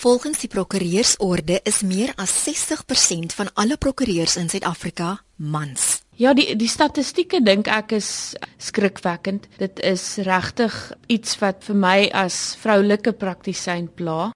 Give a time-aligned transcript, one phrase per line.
[0.00, 6.00] Volgens die prokureursorde is meer as 60% van alle prokureurs in Suid-Afrika mans.
[6.16, 8.08] Ja, die die statistieke dink ek is
[8.56, 9.44] skrikwekkend.
[9.60, 10.72] Dit is regtig
[11.12, 14.30] iets wat vir my as vroulike praktisyn pla.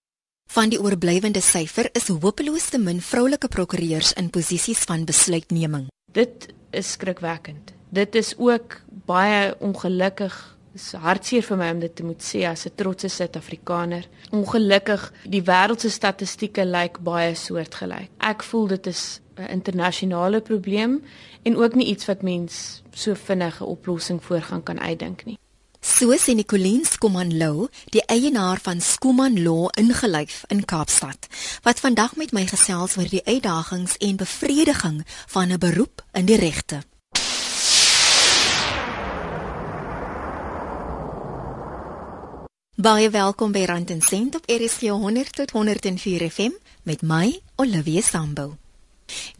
[0.52, 5.88] Van die oorblywende syfer is hopeloos te min vroulike prokureurs in posisies van besluitneming.
[6.12, 7.72] Dit is skrikwekkend.
[7.88, 10.36] Dit is ook baie ongelukkig.
[10.74, 14.08] Dit is hartseer vir my om dit te moet sê as 'n trotse Suid-Afrikaner.
[14.30, 18.10] Ongelukkig, die wêreld se statistieke lyk baie soortgelyk.
[18.18, 21.02] Ek voel dit is 'n internasionale probleem
[21.44, 25.38] en ook nie iets wat mens so vinnig 'n oplossing voorgaan kan uitdink nie.
[25.80, 31.28] So sê Nicoline Skuman Lou, die eienaar van Skuman Law ingelyf in Kaapstad,
[31.62, 36.36] wat vandag met my gesels oor die uitdagings en bevrediging van 'n beroep in die
[36.36, 36.82] regte.
[42.84, 46.50] Baie welkom by Rand en Sent op RSG 100 tot 104 FM
[46.82, 48.50] met my Olivia Sambu.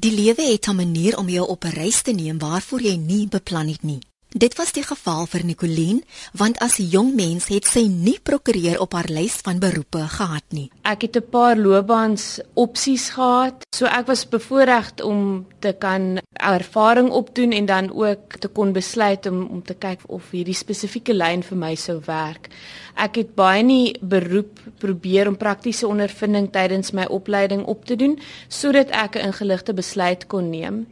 [0.00, 3.28] Die lewe het 'n manier om jou op 'n reis te neem waarvoor jy nie
[3.28, 3.98] beplan het nie.
[4.35, 6.01] Dit was die geval vir Nicoline,
[6.35, 10.43] want as 'n jong mens het sy nie prokureur op haar lys van beroepe gehad
[10.49, 10.71] nie.
[10.82, 17.10] Ek het 'n paar loopbaans opsies gehad, so ek was bevoordeel om te kan ervaring
[17.10, 21.43] opdoen en dan ook te kon besluit om om te kyk of hierdie spesifieke lyn
[21.43, 22.48] vir my sou werk.
[22.96, 28.19] Ek het baie nie beroep probeer om praktiese ondervinding tydens my opleiding op te doen
[28.48, 30.87] sodat ek 'n ingeligte besluit kon neem.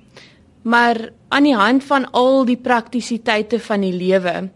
[0.63, 4.51] Maar aan die hand van al die praktisiteite van die lewe,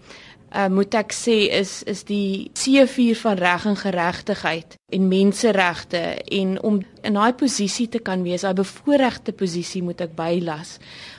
[0.56, 6.56] uh, moet ek sê is is die C4 van reg en geregtigheid en menseregte en
[6.62, 10.76] om in daai posisie te kan wees, daai bevoordeelde posisie moet ek bylas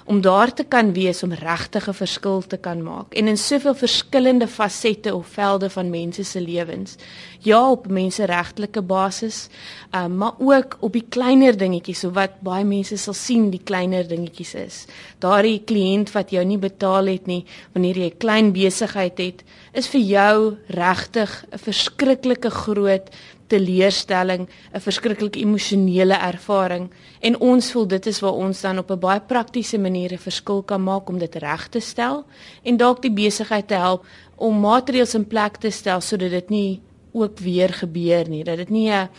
[0.08, 3.76] om daar te kan wees om regtig 'n verskil te kan maak en in soveel
[3.76, 6.96] verskillende fasette of velde van mense se lewens.
[7.40, 9.50] Ja, op menseregtelike basis,
[9.92, 14.08] um, maar ook op die kleiner dingetjies, so wat baie mense sal sien die kleiner
[14.08, 14.86] dingetjies is.
[15.20, 19.44] Daardie kliënt wat jou nie betaal het nie wanneer jy 'n klein besigheid het,
[19.74, 23.10] is vir jou regtig 'n verskriklike groot
[23.48, 29.00] teleurstelling, 'n verskriklike emosionele ervaring en ons voel dit is waar ons dan op 'n
[29.00, 32.26] baie praktiese manier 'n verskil kan maak om dit reg te stel
[32.64, 36.82] en dalk die besigheid te help om maatreëls in plek te stel sodat dit nie
[37.12, 39.10] ook weer gebeur nie dat dit nie 'n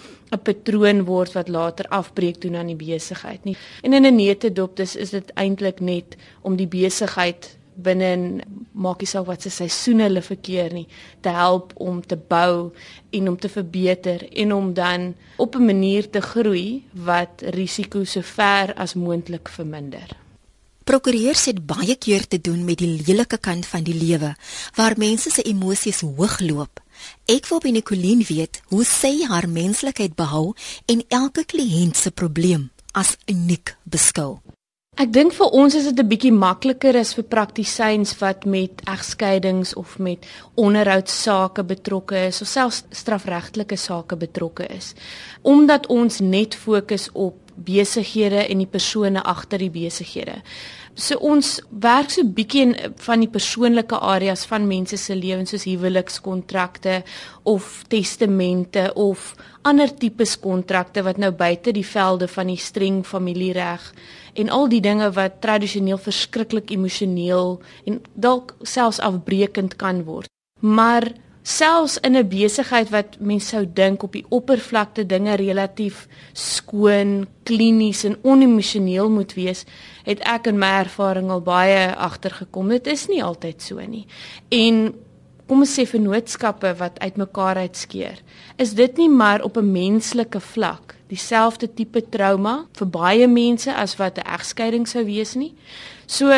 [0.43, 3.57] patroon word wat later afbreek doen aan die besigheid nie.
[3.83, 9.11] En in 'n neutedop dis is dit eintlik net om die besigheid binne maak nie
[9.11, 10.87] saak wat se seisoene hulle verkeer nie
[11.25, 12.71] te help om te bou
[13.15, 18.23] en om te verbeter en om dan op 'n manier te groei wat risiko so
[18.23, 20.17] ver as moontlik verminder.
[20.89, 24.31] Prokureurs het baie keer te doen met die lelike kant van die lewe
[24.75, 26.81] waar mense se emosies hoogloop.
[27.29, 30.55] Ek wil by Nicoline weet hoe sy haar menslikheid behou
[30.87, 34.41] en elke kliënt se probleem as uniek beskou.
[34.99, 39.75] Ek dink vir ons is dit 'n bietjie makliker as vir praktisyns wat met egskeidings
[39.75, 40.27] of met
[40.57, 44.95] onderhoudsake betrokke is of selfs strafregtelike sake betrokke is.
[45.43, 50.43] Omdat ons net fokus op besighede en die persone agter die besighede.
[50.99, 52.73] So ons werk so bietjie in
[53.05, 57.05] van die persoonlike areas van mense se lewens soos huwelikskontrakte
[57.47, 59.29] of testamente of
[59.63, 63.85] ander tipes kontrakte wat nou buite die velde van die streng familiereg
[64.43, 70.27] en al die dinge wat tradisioneel verskriklik emosioneel en dalk selfs afbreekend kan word.
[70.59, 71.13] Maar
[71.49, 78.05] selfs in 'n besigheid wat mens sou dink op die oppervlakte dinge relatief skoon, klinies
[78.05, 79.65] en onemosioneel moet wees,
[80.05, 82.69] het ek in my ervaring al baie agtergekom.
[82.69, 84.07] Dit is nie altyd so nie.
[84.49, 84.95] En
[85.47, 88.21] kom ons sê vennootskappe wat uitmekaar uitskeer,
[88.57, 93.97] is dit nie maar op 'n menslike vlak dieselfde tipe trauma vir baie mense as
[93.97, 95.55] wat 'n egskeiding sou wees nie.
[96.07, 96.31] So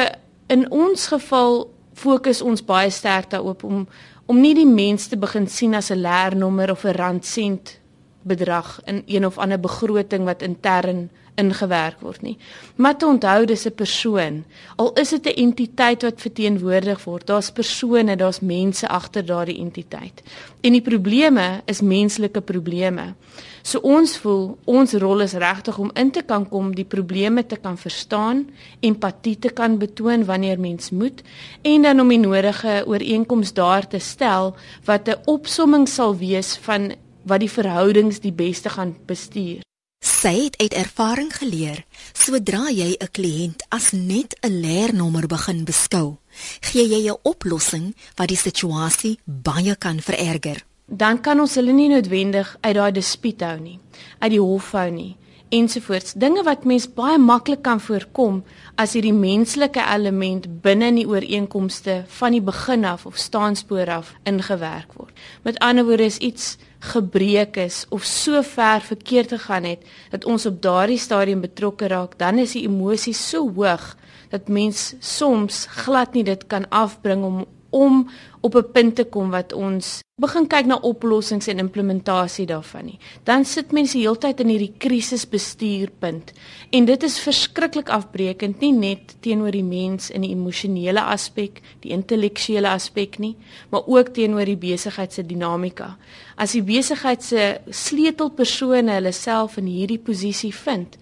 [0.47, 3.89] in ons geval fokus ons baie sterk daarop om
[4.31, 7.81] om nie die mens te begin sien as 'n leernommer of 'n randsent
[8.23, 11.11] bedrag in een of ander begroting wat intern
[11.41, 12.37] ingewerk word nie.
[12.77, 14.45] Maar te onthou dis 'n persoon.
[14.77, 20.23] Al is dit 'n entiteit wat verteenwoordig word, daar's persone, daar's mense agter daardie entiteit.
[20.61, 23.15] En die probleme is menslike probleme.
[23.63, 27.57] So ons voel ons rol is regtig om in te kan kom, die probleme te
[27.57, 28.47] kan verstaan,
[28.81, 31.23] empatie te kan betoon wanneer mens moet
[31.63, 34.55] en dan om die nodige ooreenkomste daar te stel
[34.85, 36.93] wat 'n opsomming sal wees van
[37.23, 39.70] wat die verhoudings die beste gaan bestuur.
[40.01, 41.83] Sy het uit ervaring geleer,
[42.17, 46.17] sodra jy 'n kliënt as net 'n leernommer begin beskou,
[46.61, 50.65] gee jy 'n oplossing wat die situasie baie kan vererger.
[50.93, 53.79] dan kan ons hulle nie noodwendig uit daai dispuut hou nie,
[54.19, 55.17] uit die hof hou nie
[55.51, 56.15] ensovoorts.
[56.15, 58.41] Dinge wat mens baie maklik kan voorkom
[58.81, 64.15] as hierdie menslike element binne in die ooreenkomste van die begin af of staanspoor af
[64.31, 65.15] ingewerk word.
[65.43, 70.47] Met ander woorde is iets gebreek is of so ver verkeerd gegaan het dat ons
[70.47, 73.97] op daardie stadium betrokke raak, dan is die emosie so hoog
[74.31, 78.09] dat mens soms glad nie dit kan afbring om om
[78.41, 82.99] op 'n punt te kom wat ons begin kyk na oplossings en implementasie daarvan nie.
[83.25, 86.33] Dan sit mense heeltyd in hierdie krisisbestuurpunt
[86.71, 91.93] en dit is verskriklik afbreekend nie net teenoor die mens in die emosionele aspek, die
[91.97, 93.37] intellektuele aspek nie,
[93.71, 95.97] maar ook teenoor die besigheid se dinamika.
[96.37, 100.99] As die besigheid se sleutelpersone hulle self in hierdie posisie vind,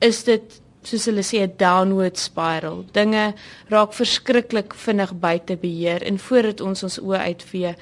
[0.00, 2.84] is dit soos hulle sê 'n downward spiral.
[2.92, 3.34] Dinge
[3.68, 7.74] raak verskriklik vinnig buite beheer en voordat ons ons oë uitvee,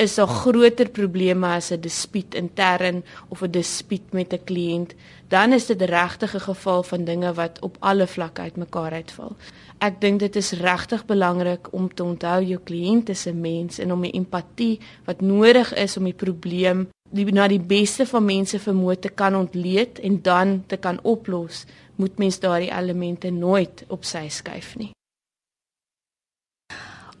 [0.00, 4.94] is daar groter probleme as 'n dispuut intern of 'n dispuut met 'n kliënt.
[5.28, 9.36] Dan is dit regtig 'n geval van dinge wat op alle vlakke uitmekaar uitval.
[9.78, 13.92] Ek dink dit is regtig belangrik om te onthou jou kliënt is 'n mens en
[13.92, 18.58] om die empatie wat nodig is om die probleem die na die beste van mense
[18.58, 21.64] vermoë te kan ontleed en dan te kan oplos
[22.00, 24.90] moet mens daardie elemente nooit op sy skuif nie.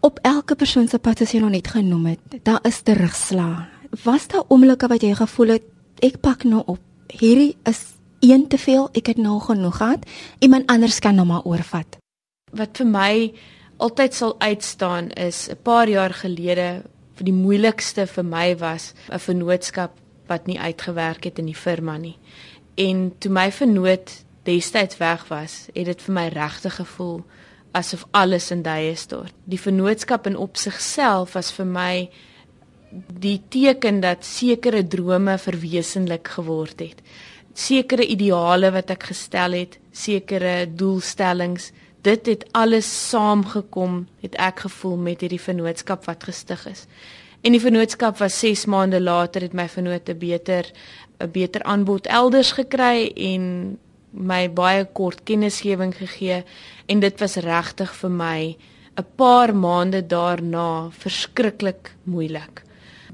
[0.00, 3.68] Op elke persoon se pad as jy nog net genoem het, daar is terugslag.
[4.04, 5.66] Was daar oomblikke wat jy gevoel het
[6.00, 6.80] ek pak nou op.
[7.10, 7.82] Hierdie is
[8.24, 10.06] een te veel, ek het nou genoeg gehad.
[10.38, 11.98] Iemand anders kan nou maar oorvat.
[12.56, 13.12] Wat vir my
[13.80, 16.82] altyd sal uitstaan is 'n paar jaar gelede
[17.14, 19.92] vir die moeilikste vir my was 'n vennootskap
[20.26, 22.16] wat nie uitgewerk het in die firma nie.
[22.74, 27.22] En toe my vennoot destyds weg was, het dit vir my regtig gevoel
[27.76, 29.34] asof alles in duie stort.
[29.44, 31.94] Die vennootskap in op sigself was vir my
[33.22, 37.02] die teken dat sekere drome verwesenlik geword het.
[37.54, 41.70] Sekere ideale wat ek gestel het, sekere doelstellings,
[42.02, 46.86] dit het alles saamgekom, het ek gevoel met hierdie vennootskap wat gestig is.
[47.44, 50.66] En die vennootskap was 6 maande later het my vennoote beter
[51.20, 53.78] 'n beter aanbod elders gekry en
[54.10, 56.42] my baie kort kennisgewing gegee
[56.86, 58.56] en dit was regtig vir my
[58.98, 62.62] 'n paar maande daarna verskriklik moeilik.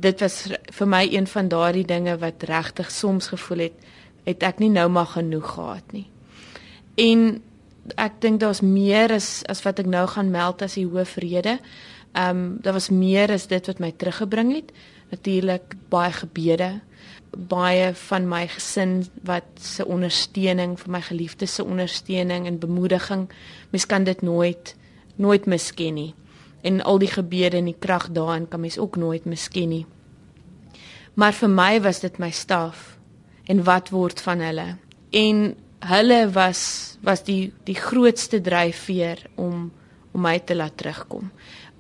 [0.01, 3.73] Dit was vir my een van daardie dinge wat regtig soms gevoel het
[4.27, 6.07] het ek nie nou maar genoeg gehad nie.
[6.97, 7.43] En
[7.95, 11.59] ek dink daar's meer as as wat ek nou gaan meld as die hoofrede.
[12.17, 14.73] Ehm um, daar was meer as dit wat my teruggebring het.
[15.11, 16.81] Natuurlik baie gebede,
[17.31, 23.29] baie van my gesin wat se ondersteuning vir my geliefdes se ondersteuning en bemoediging.
[23.71, 24.77] Mens kan dit nooit
[25.17, 26.15] nooit misken nie.
[26.63, 29.87] En al die gebede en die krag daarin kan mens ook nooit misken nie.
[31.15, 32.99] Maar vir my was dit my staf
[33.49, 34.77] en wat word van hulle?
[35.11, 35.55] En
[35.87, 39.71] hulle was was die die grootste dryfveer om
[40.13, 41.31] om my te laat terugkom.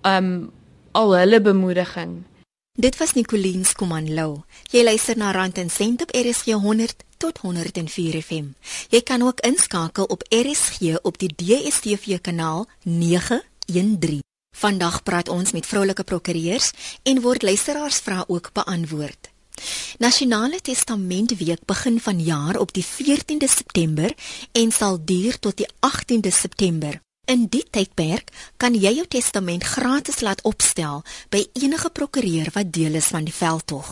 [0.05, 0.51] Um
[0.97, 2.23] al hulle bemoediging
[2.79, 4.43] Dit was Nicoliens Komanlou.
[4.69, 8.51] Jy luister na Rand en Sent op RSG 100 tot 104 FM.
[8.93, 14.21] Jy kan ook inskakel op RSG op die DStv kanaal 913.
[14.57, 16.71] Vandag praat ons met vroulike prokureurs
[17.03, 19.33] en word luisteraars vrae ook beantwoord.
[19.99, 24.13] Nasionale Testamentweek begin vanjaar op die 14de September
[24.53, 27.01] en sal duur tot die 18de September.
[27.27, 28.29] In die tydperk
[28.63, 31.01] kan jy jou testament gratis laat opstel
[31.35, 33.89] by enige prokureur wat deel is van die veldtog.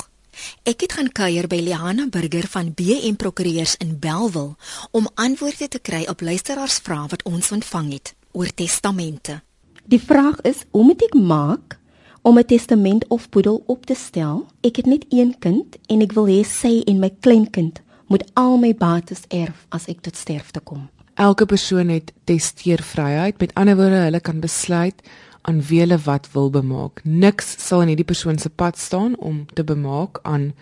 [0.63, 4.55] Ek het gaan kuier by Liana Burger van BM Prokureurs in Belwel
[4.95, 9.41] om antwoorde te kry op luisteraarsvrae wat ons ontvang het oor testamente.
[9.83, 11.79] Die vraag is: Hoe moet ek maak
[12.23, 14.47] om 'n testament of boedel op te stel?
[14.63, 18.59] Ek het net een kind en ek wil hê sy en my kleinkind moet al
[18.59, 20.94] my bates erf as ek tot sterfte kom.
[21.15, 23.39] Elke persoon het testeervryheid.
[23.39, 25.03] Met ander woorde, hulle kan besluit
[25.43, 27.01] aan wie hulle wat wil bemaak.
[27.05, 30.53] Niks sal in hierdie persoon se pad staan om te bemaak aan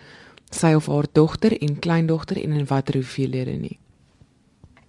[0.53, 3.77] sy of haar dogter en kleindogter en in watter hoeveelhede nie.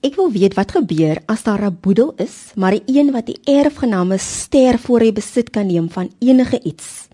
[0.05, 3.41] Ek wil weet wat gebeur as daar 'n boedel is, maar die een wat die
[3.45, 7.09] erfgename sterf voor hy besit kan neem van enige iets.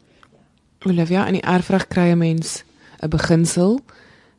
[0.86, 2.64] Olivia, in die erfreg kry 'n mens
[3.02, 3.80] 'n beginsel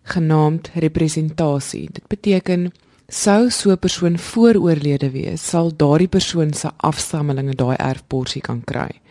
[0.03, 1.89] genaamd representasie.
[1.91, 2.72] Dit beteken
[3.12, 9.01] sou so 'n persoon vooroorlede wees, sal daardie persoon se afstammelinge daai erfporsie kan kry.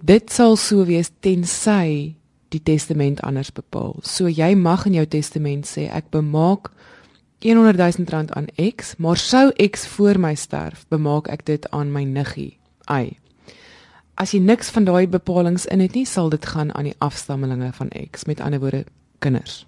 [0.00, 2.14] Dit sal so wees tensy
[2.48, 3.96] die testament anders bepaal.
[4.02, 6.70] So jy mag in jou testament sê ek bemaak
[7.40, 11.92] 100 000 rand aan X, maar sou X voor my sterf, bemaak ek dit aan
[11.92, 12.58] my niggie.
[12.86, 13.16] Ai.
[14.18, 17.70] as jy niks van daai bepalinge in het nie, sal dit gaan aan die afstammelinge
[17.72, 18.84] van X, met ander woorde
[19.22, 19.62] kinders.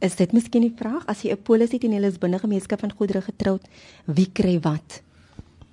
[0.00, 2.80] Is dit miskien die vraag as jy 'n polis het en jy is binne gemeenskap
[2.80, 3.62] van goedere getroud,
[4.06, 5.02] wie kry wat?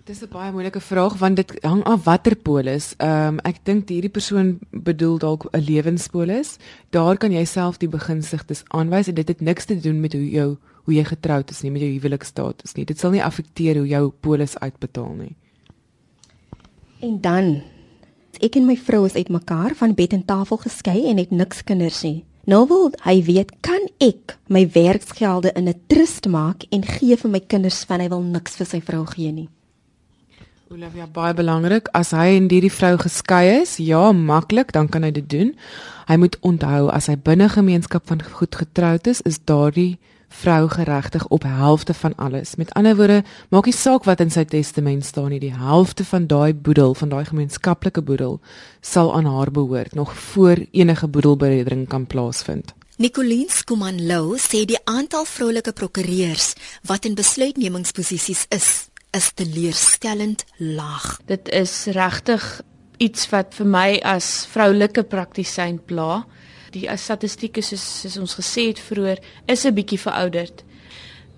[0.03, 2.93] Dis 'n baie moeilike vraag want dit hang af watter polis.
[2.97, 6.57] Ehm um, ek dink hierdie persoon bedoel dalk 'n lewenspolis.
[6.89, 10.29] Daar kan jy self die beginsigtes aanwys en dit het niks te doen met hoe
[10.29, 12.85] jou hoe jy getroud is nie, met jou huwelikstatus nie.
[12.85, 15.35] Dit sal nie affekteer hoe jou polis uitbetaal nie.
[16.99, 17.61] En dan
[18.39, 22.03] ek en my vrou is uitmekaar van bed en tafel geskei en het niks kinders
[22.03, 22.23] nie.
[22.47, 27.31] Nou wil hy weet, kan ek my werksgelde in 'n trust maak en gee vir
[27.31, 29.49] my kinders van hy wil niks vir sy vrou gee nie.
[30.71, 35.11] Olivia baie belangrik as hy en hierdie vrou geskei is, ja, maklik, dan kan hy
[35.11, 35.55] dit doen.
[36.07, 41.27] Hy moet onthou as hy binne gemeenskap van goed getroud is, is daardie vrou geregtig
[41.27, 42.55] op helfte van alles.
[42.55, 46.27] Met ander woorde, maak nie saak wat in sy testament staan nie, die helfte van
[46.27, 48.39] daai boedel, van daai gemeenskaplike boedel,
[48.81, 52.73] sal aan haar behoort nog voor enige boedelberedering kan plaasvind.
[52.97, 56.55] Nicoline Skumanlou sê die aantal vroulike prokureurs
[56.89, 61.19] wat in besluitnemingsposisies is, is teleurstellend laag.
[61.29, 62.61] Dit is regtig
[62.97, 66.23] iets wat vir my as vroulike praktisyn pla
[66.79, 70.63] die statistieke soos, soos ons gesê het vroeër is 'n bietjie verouderd.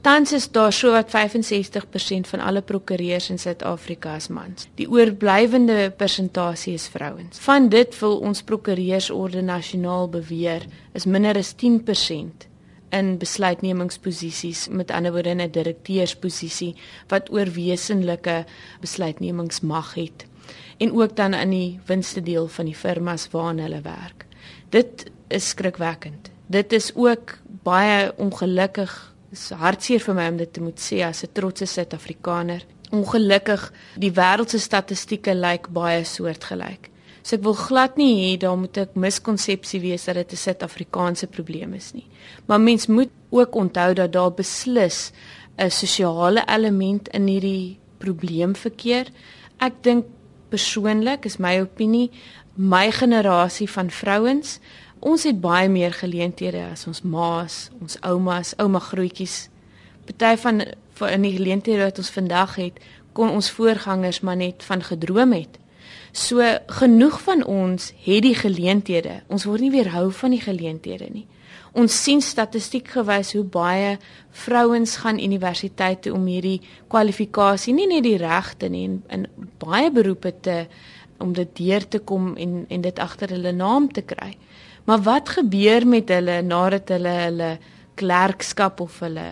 [0.01, 4.67] Tans is daar so wat 65% van alle prokureurs in Suid-Afrika as mans.
[4.75, 7.39] Die oorblywende persentasie is vrouens.
[7.39, 12.48] Van dit wil ons prokureursorde nasionaal beweer is minder as 10%
[12.89, 16.75] in besluitnemingsposisies met ander woorde in 'n direkteursposisie
[17.08, 18.46] wat oorwesenlike
[18.79, 20.25] besluitnemingsmag het
[20.77, 24.25] en ook dan in die winste deel van die firmas waarna hulle werk.
[24.69, 26.30] Dit is skrikwekkend.
[26.48, 28.92] Dit is ook baie ongelukkig.
[29.30, 32.66] Dit is hartseer vir my om dit te moet sê as 'n trotse Suid-Afrikaner.
[32.92, 36.90] Ongelukkig, die wêreld se statistieke lyk baie soortgelyk.
[37.22, 41.28] So ek wil glad nie hê daar moet 'n miskonsepsie wees dat dit 'n Suid-Afrikaanse
[41.28, 42.08] probleem is nie.
[42.48, 45.12] Maar mens moet ook onthou dat daar beslis
[45.58, 49.08] 'n sosiale element in hierdie probleem verkeer.
[49.60, 50.06] Ek dink
[50.50, 52.10] persoonlik is my opinie,
[52.56, 54.60] my generasie van vrouens
[55.00, 59.48] Ons het baie meer geleenthede as ons ma's, ons oumas, ouma grootjies.
[60.06, 60.63] Party van
[61.08, 62.79] in die geleenthede wat ons vandag het,
[63.15, 65.56] kon ons voorgangers maar net van gedroom het.
[66.12, 66.44] So
[66.82, 69.22] genoeg van ons het die geleenthede.
[69.32, 71.25] Ons word nie weerhou van die geleenthede nie.
[71.77, 73.98] Ons sien statistiek gewys hoe baie
[74.44, 79.91] vrouens gaan universiteit toe om hierdie kwalifikasie nie net die regte nie en in baie
[79.94, 80.63] beroepe te
[81.20, 84.34] om dit deur te kom en en dit agter hulle naam te kry.
[84.89, 87.50] Maar wat gebeur met hulle nadat hulle hulle
[88.00, 89.25] klerkskap of hulle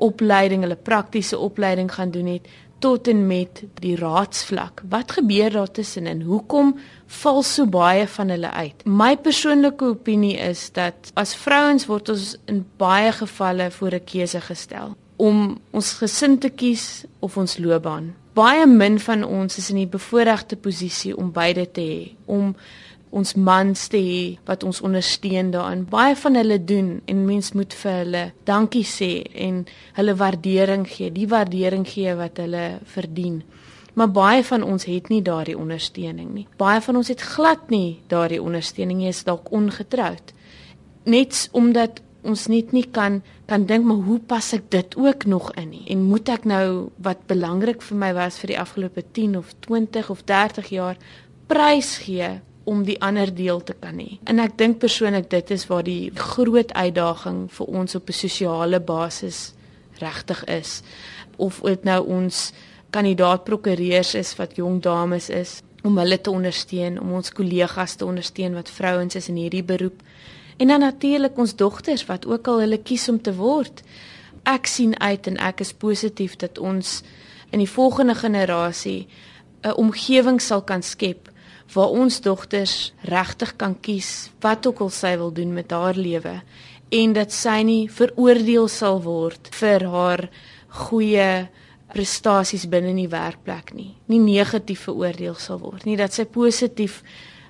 [0.00, 2.48] opleiding, hulle praktiese opleiding gaan doen het
[2.80, 4.80] tot en met die raadsvlak?
[4.88, 6.22] Wat gebeur daar tussenin?
[6.24, 6.72] Hoekom
[7.20, 8.80] val so baie van hulle uit?
[8.88, 14.40] My persoonlike opinie is dat as vrouens word ons in baie gevalle voor 'n keuse
[14.40, 18.14] gestel om ons gesin te kies of ons loopbaan.
[18.34, 22.56] Baie min van ons is in die bevoordeelde posisie om beide te hê, om
[23.14, 25.84] ons mans te hê wat ons ondersteun daarin.
[25.90, 29.12] Baie van hulle doen en mens moet vir hulle dankie sê
[29.46, 29.62] en
[29.98, 32.64] hulle waardering gee, die waardering gee wat hulle
[32.96, 33.42] verdien.
[33.94, 36.48] Maar baie van ons het nie daardie ondersteuning nie.
[36.58, 40.34] Baie van ons het glad nie daardie ondersteuning nie, is dalk ongetroud.
[41.06, 45.50] Net omdat ons net nie kan kan dink maar hoe pas ek dit ook nog
[45.60, 49.36] in nie en moet ek nou wat belangrik vir my was vir die afgelope 10
[49.36, 50.96] of 20 of 30 jaar
[51.52, 52.30] prys gee
[52.64, 54.18] om die ander deel te kan hê.
[54.24, 58.80] En ek dink persoonlik dit is waar die groot uitdaging vir ons op 'n sosiale
[58.80, 59.52] basis
[59.98, 60.82] regtig is.
[61.36, 62.52] Of dit nou ons
[62.90, 68.04] kandidaat prokureurs is wat jong dames is om hulle te ondersteun, om ons kollegas te
[68.04, 70.00] ondersteun wat vrouens is in hierdie beroep.
[70.56, 73.82] En dan natuurlik ons dogters wat ook al hulle kies om te word.
[74.42, 77.02] Ek sien uit en ek is positief dat ons
[77.50, 79.06] in die volgende generasie
[79.62, 81.32] 'n omgewing sal kan skep
[81.74, 86.40] waar ons dogters regtig kan kies wat ook al sy wil doen met haar lewe
[86.94, 90.28] en dat sy nie veroordeel sal word vir haar
[90.86, 91.28] goeie
[91.94, 93.92] prestasies binne in die werkplek nie.
[94.10, 97.02] Nie negatief veroordeel sal word nie, dat sy positief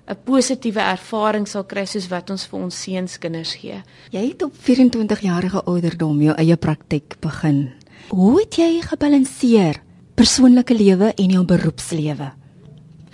[0.07, 3.83] 'n positiewe ervaring sal kry soos wat ons vir ons seuns kinders gee.
[4.13, 7.73] Jy het op 24 jarige ouderdom jou eie praktyk begin.
[8.09, 9.81] Hoe het jy gebalanseer
[10.15, 12.44] persoonlike lewe en jou beroepslewe?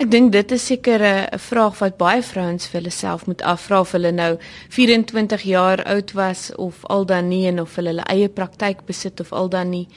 [0.01, 3.81] Ek dink dit is seker 'n vraag wat baie vrouens vir hulle self moet afvra
[3.81, 4.37] of hulle nou
[4.69, 9.19] 24 jaar oud was of al dan nie en of hulle hulle eie praktyk besit
[9.19, 9.87] of al dan nie.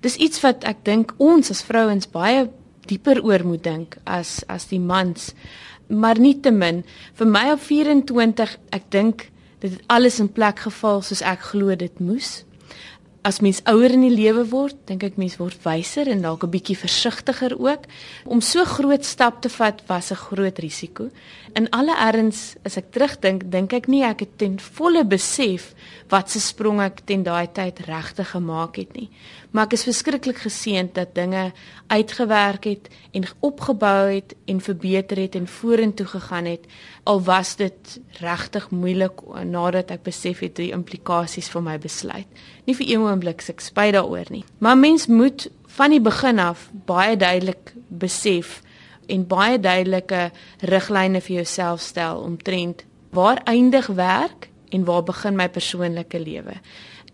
[0.00, 2.46] Dis iets wat ek dink ons as vrouens baie
[2.86, 5.34] dieper oor moet dink as as die mans.
[5.88, 6.84] Maar nietemin
[7.14, 11.74] vir my op 24, ek dink dit het alles in plek geval soos ek glo
[11.74, 12.44] dit moes
[13.28, 16.52] as mens ouer in die lewe word, dink ek mens word wyser en dalk 'n
[16.54, 17.84] bietjie versigtiger ook.
[18.24, 21.10] Om so groot stap te vat was 'n groot risiko.
[21.54, 25.74] In alle erns, as ek terugdink, dink ek nie ek het ten volle besef
[26.08, 29.10] wat se sprong ek ten daai tyd regtig gemaak het nie.
[29.50, 31.52] Maar ek is verskriklik geseënd dat dinge
[31.88, 36.66] uitgewerk het en opgebou het en verbeter het en vorentoe gegaan het
[37.08, 42.28] al was dit regtig moeilik nadat ek besef het die implikasies van my besluit.
[42.68, 44.44] Nie vir een oomblik se ek spyt daaroor nie.
[44.60, 48.60] Maar mens moet van die begin af baie duidelik besef
[49.08, 50.28] en baie duidelike
[50.60, 52.84] riglyne vir jouself stel omtrent
[53.16, 56.60] waar eindig werk en waar begin my persoonlike lewe.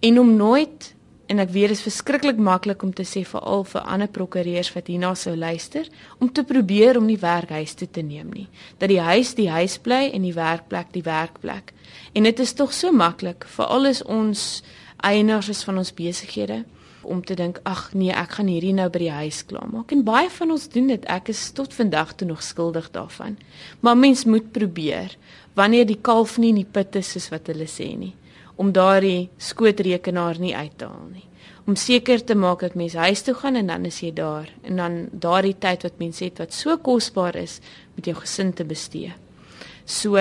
[0.00, 0.94] En om nooit
[1.26, 4.70] en ek weet dit is verskriklik maklik om te sê vir al vir ander prokureurs
[4.74, 5.88] wat hierna sou luister
[6.20, 8.46] om te probeer om nie werk huis toe te neem nie.
[8.78, 11.72] Dat die huis die huis bly en die werkplek die werkplek.
[12.14, 14.62] En dit is tog so maklik vir alles ons
[15.04, 16.64] eienaars is van ons besighede
[17.04, 19.92] om te dink ag nee ek gaan hierdie nou by die huis klaarmaak.
[19.92, 21.04] En baie van ons doen dit.
[21.04, 23.36] Ek is tot vandag toe nog skuldig daarvan.
[23.80, 25.16] Maar mens moet probeer
[25.54, 28.14] wanneer die kalf nie in die put is soos wat hulle sê nie
[28.56, 31.26] om daardie skootrekenaar nie uit te haal nie.
[31.66, 34.76] Om seker te maak dat mens huis toe gaan en dan is jy daar en
[34.76, 37.60] dan daardie tyd wat mens het wat so kosbaar is
[37.94, 39.12] met jou gesin te bestee.
[39.84, 40.16] So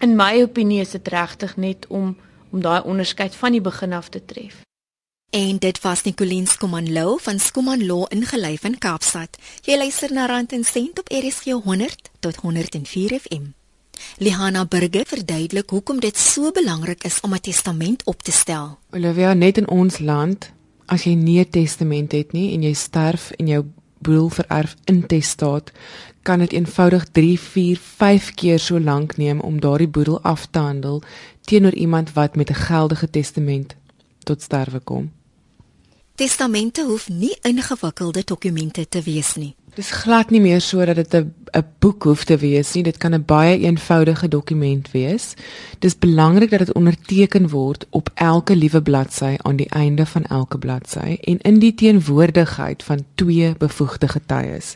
[0.00, 2.16] in my opinie is dit regtig net om
[2.54, 4.60] om daai onderskeid van die begin af te tref.
[5.34, 9.38] En dit was Nicoline Skumanlo van Skumanlo ingelyf in Kaapstad.
[9.66, 13.50] Jy luister na Rand en Sent op RSG 100 tot 104 FM.
[14.18, 18.78] Lihana Burger verduidelik hoekom dit so belangrik is om 'n testament op te stel.
[18.90, 20.50] Olivia, net in ons land,
[20.86, 23.64] as jy nie 'n testament het nie en jy sterf en jou
[23.98, 25.72] boedel vererf intestaat,
[26.22, 30.58] kan dit eenvoudig 3, 4, 5 keer so lank neem om daardie boedel af te
[30.58, 31.02] handel
[31.40, 33.74] teenoor iemand wat met 'n geldige testament
[34.22, 35.12] tot sterwe kom.
[36.14, 39.54] Testamente hoef nie ingewikkelde dokumente te wees nie.
[39.74, 42.82] Dis glad nie meer so dat dit 'n 'n boek hoef te wees nie.
[42.82, 45.34] Dit kan 'n baie eenvoudige dokument wees.
[45.78, 50.58] Dis belangrik dat dit onderteken word op elke liewe bladsy aan die einde van elke
[50.58, 54.74] bladsy en in die teenwoordigheid van twee bevoegde getuies.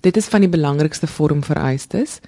[0.00, 2.18] Dit is van die belangrikste vormvereistes.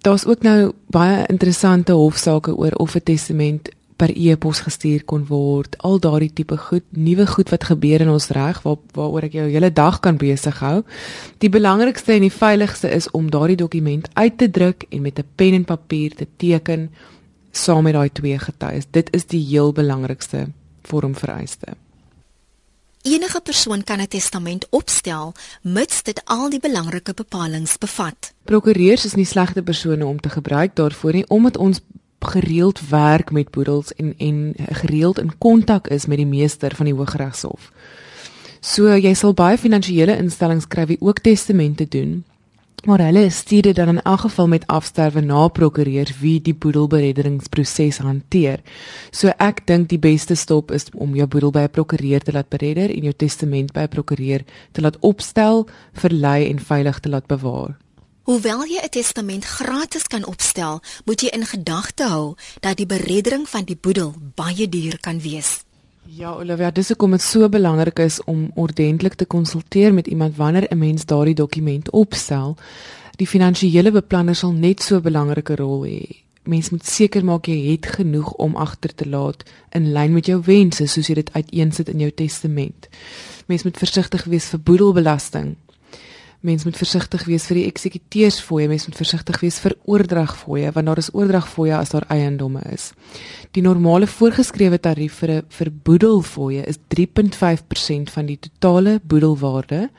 [0.00, 3.68] Daar's ook nou baie interessante hofsaake oor of 'n testament
[4.00, 5.76] per e-pos gestuur kon word.
[5.84, 9.46] Al daardie tipe goed, nuwe goed wat gebeur in ons reg waar waaroor ek jou
[9.50, 10.80] hele dag kan besig hou.
[11.44, 15.28] Die belangrikste en die veiligste is om daardie dokument uit te druk en met 'n
[15.36, 16.90] pen en papier te teken
[17.52, 18.86] saam met daai twee getuies.
[18.90, 20.48] Dit is die heel belangrikste
[20.82, 21.76] vormvereiste.
[23.02, 25.32] Enige persoon kan 'n testament opstel
[25.62, 28.32] mits dit al die belangrike bepalinge bevat.
[28.44, 31.80] Prokureurs is nie slegte persone om te gebruik daarvoor nie omdat ons
[32.20, 36.94] gereeld werk met boedels en en gereeld in kontak is met die meester van die
[36.94, 37.72] Hooggeregshof.
[38.60, 42.24] So jy sal baie finansiële instellings kry wie ook testamente doen.
[42.84, 47.98] Maar hulle stuur dit dan in elk geval met afsterwe na prokureur wie die boedelberedderingsproses
[47.98, 48.60] hanteer.
[49.10, 52.48] So ek dink die beste stap is om jou boedel by 'n prokureur te laat
[52.48, 57.26] beredder en jou testament by 'n prokureur te laat opstel, verlei en veilig te laat
[57.26, 57.76] bewaar.
[58.30, 63.48] Hoewel jy 'n testament gratis kan opstel, moet jy in gedagte hou dat die bereddering
[63.48, 65.64] van die boedel baie duur kan wees.
[66.04, 70.66] Ja, Olivia, dis hoekom dit so belangrik is om ordentlik te konsulteer met iemand wanneer
[70.70, 72.56] 'n mens daardie dokument opstel.
[73.16, 76.22] Die finansiële beplanner sal net so 'n belangrike rol hê.
[76.42, 80.42] Mens moet seker maak jy het genoeg om agter te laat in lyn met jou
[80.44, 82.88] wense soos jy dit uiteensit in jou testament.
[83.46, 85.56] Mens moet versigtig wees vir boedelbelasting
[86.40, 91.02] Mens moet versigtig wees vir die eksekuteursfooie, mens moet versigtig wees vir oordragfooie want daar
[91.02, 92.92] is oordragfooie as daar eiendomme is.
[93.52, 99.90] Die normale voorgeskrewe tarief vir 'n verboedelfooie is 3.5% van die totale boedelwaarde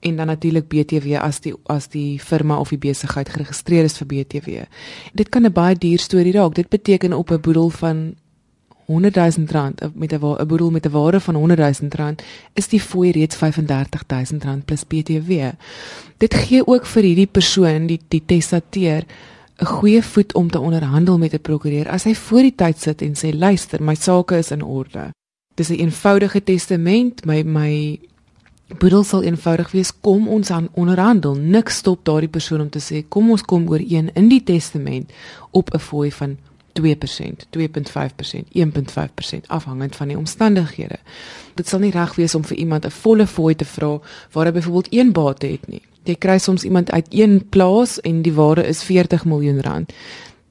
[0.00, 4.06] en dan natuurlik BTW as die as die firma of die besigheid geregistreer is vir
[4.06, 4.66] BTW.
[5.14, 6.54] Dit kan 'n baie duur storie raak.
[6.54, 8.14] Dit beteken op 'n boedel van
[8.86, 12.22] 100 000 rand met 'n boedel met 'n waarde van 100 000 rand
[12.52, 15.32] is die fooi reeds 35 000 rand plus BTW.
[16.16, 19.04] Dit gee ook vir hierdie persoon die die testateur
[19.58, 23.02] 'n goeie voet om te onderhandel met 'n prokureur as hy voor die tyd sit
[23.02, 25.10] en sê luister, my sake is in orde.
[25.54, 27.98] Dis 'n een eenvoudige testament, my my
[28.78, 29.92] boedel sal eenvoudig wees.
[30.00, 31.34] Kom ons aan onderhandel.
[31.34, 35.12] Nik stop daardie persoon om te sê kom ons kom ooreen in die testament
[35.50, 36.36] op 'n fooi van
[36.80, 40.98] 2%, 2.5%, 1.5% afhangend van die omstandighede.
[41.54, 43.98] Dit sal nie reg wees om vir iemand 'n volle fooi te vra
[44.32, 45.82] waar hy byvoorbeeld een bate het nie.
[46.04, 49.92] Jy kry soms iemand uit een plaas en die waarde is 40 miljoen rand.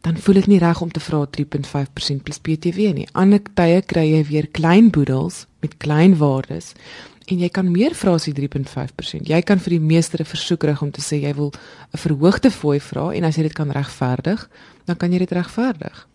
[0.01, 3.07] Dan voel dit nie reg om te vra 3.5% plus BTW nie.
[3.11, 6.73] Ander tye kry jy weer klein boedels met klein waardes
[7.25, 9.25] en jy kan meer vra as die 3.5%.
[9.25, 11.51] Jy kan vir die meester 'n versoek rig om te sê jy wil
[11.93, 14.49] 'n verhoogde fooi vra en as jy dit kan regverdig,
[14.85, 16.07] dan kan jy dit regverdig.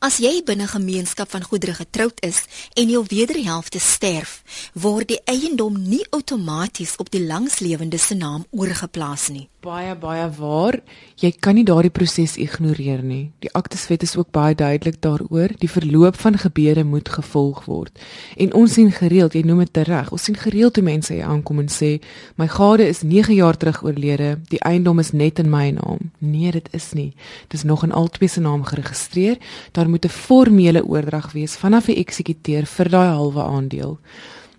[0.00, 2.38] As jy binne 'n gemeenskap van goedere getroud is
[2.72, 9.28] en jou wederhelfte sterf, word die eiendom nie outomaties op die langslewende se naam oorgeplaas
[9.28, 9.48] nie.
[9.60, 10.80] Baie baie waar.
[11.20, 13.32] Jy kan nie daardie proses ignoreer nie.
[13.44, 15.52] Die akteswet is ook baie duidelik daaroor.
[15.58, 17.98] Die verloop van gebeure moet gevolg word.
[18.36, 21.58] En ons sien gereeld, jy noem dit reg, ons sien gereeld hoe mense hier aankom
[21.58, 22.00] en sê,
[22.36, 24.40] "My gade is 9 jaar terug oorlede.
[24.48, 27.12] Die eiendom is net in my naam." Nee, dit is nie.
[27.48, 29.36] Dit is nog in albei se naam geregistreer.
[29.72, 33.98] Daar moet 'n formele oordrag wees vanaf die eksekuteur vir daai halwe aandeel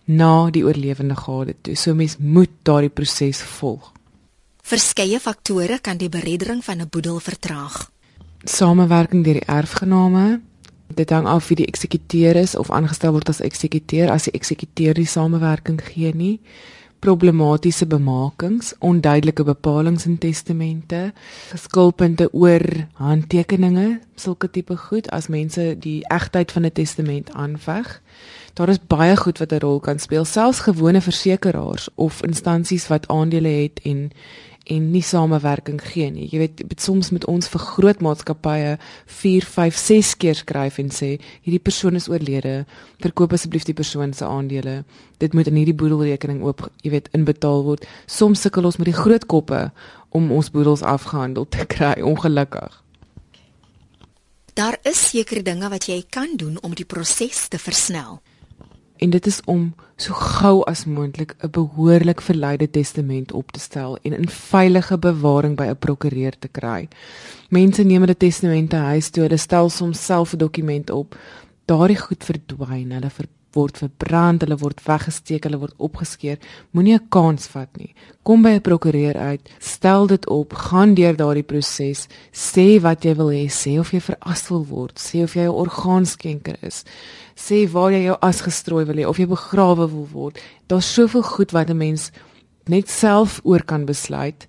[0.05, 1.75] na die oorlewende gade toe.
[1.75, 3.91] So mens moet daardie proses volg.
[4.61, 7.91] Verskeie faktore kan die bereddering van 'n boedel vertraag.
[8.43, 10.41] Samewerking deur die erfgename.
[10.87, 14.93] Dit hang af wie die eksekuteur is of aangestel word as eksekuteur as die eksekuteur
[14.93, 16.39] die samewerking gee nie.
[17.01, 20.99] Problematiese bemakings, onduidelike bepalinge in testamente,
[21.49, 22.61] geskilpunte oor
[23.01, 28.01] handtekeninge, sulke tipe goed as mense die egtheid van 'n testament aanveg.
[28.53, 33.07] Daar is baie goed wat 'n rol kan speel, selfs gewone versekerings of instansies wat
[33.07, 34.11] aandele het en
[34.63, 36.27] en nie samewerking gee nie.
[36.31, 38.75] Jy weet, soms moet ons vir groot maatskappye
[39.09, 42.65] 4, 5, 6 keer skryf en sê hierdie persoon is oorlede,
[43.01, 44.81] verkoop asseblief die persoon se aandele.
[45.21, 47.87] Dit moet in hierdie boedelrekening oop, jy weet, inbetaal word.
[48.05, 49.67] Soms sukkel ons met die groot koppe
[50.11, 52.77] om ons boedels afgehandel te kry, ongelukkig.
[54.53, 58.19] Daar is sekere dinge wat jy kan doen om die proses te versnel
[59.01, 63.97] en dit is om so gou as moontlik 'n behoorlik verlyde testament op te stel
[64.01, 66.87] en in veilige bewaring by 'n prokureur te kry.
[67.49, 71.15] Mense neem hulle testamente huis toe, hulle stel soms self 'n dokument op.
[71.65, 76.37] Daardie goed verdwyn, hulle ver word verbrand, hulle word weggesteek, hulle word opgeskeer.
[76.73, 77.93] Moenie 'n kans vat nie.
[78.23, 83.15] Kom by 'n prokureur uit, stel dit op, gaan deur daardie proses, sê wat jy
[83.15, 86.83] wil hê, sê of jy veras wil word, sê of jy 'n orgaanskenker is.
[87.35, 90.39] Sê waar jy jou as gestrooi wil hê of jy begrawe wil word.
[90.67, 92.11] Daar's soveel goed wat 'n mens
[92.67, 94.47] net self oor kan besluit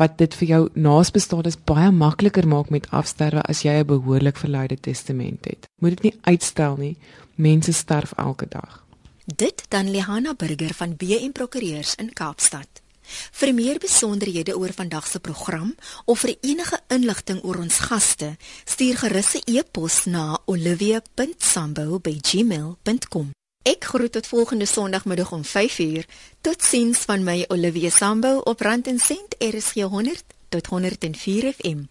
[0.00, 4.80] wat dit vir jou naasbestaandes baie makliker maak met afsterwe as jy 'n behoorlik verlyde
[4.80, 5.68] testament het.
[5.80, 6.96] Moet dit nie uitstel nie.
[7.34, 8.84] Mense sterf elke dag.
[9.24, 12.82] Dit dan Lehana Burger van BM Prokureurs in Kaapstad.
[13.32, 15.74] Vir meer besonderhede oor vandag se program
[16.04, 23.30] of vir enige inligting oor ons gaste, stuur gerus 'n e-pos na olivia.sambo@gmail.com.
[23.62, 26.04] Ek groet tot volgende Sondagmiddag om 5uur.
[26.40, 31.84] Totsiens van my Olivia Sambo op Rand en Sent RSG 100 tot 104 FM.